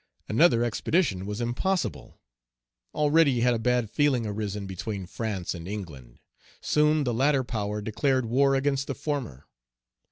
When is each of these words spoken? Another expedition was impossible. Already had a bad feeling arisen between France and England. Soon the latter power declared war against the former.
Another 0.27 0.63
expedition 0.63 1.27
was 1.27 1.41
impossible. 1.41 2.17
Already 2.95 3.41
had 3.41 3.53
a 3.53 3.59
bad 3.59 3.91
feeling 3.91 4.25
arisen 4.25 4.65
between 4.65 5.05
France 5.05 5.53
and 5.53 5.67
England. 5.67 6.17
Soon 6.59 7.03
the 7.03 7.13
latter 7.13 7.43
power 7.43 7.83
declared 7.83 8.25
war 8.25 8.55
against 8.55 8.87
the 8.87 8.95
former. 8.95 9.45